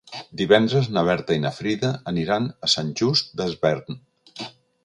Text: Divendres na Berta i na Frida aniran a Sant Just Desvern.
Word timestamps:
Divendres 0.39 0.87
na 0.95 1.03
Berta 1.09 1.37
i 1.39 1.43
na 1.43 1.51
Frida 1.59 1.93
aniran 2.13 2.49
a 2.69 2.73
Sant 2.77 2.93
Just 3.03 3.33
Desvern. 3.43 4.03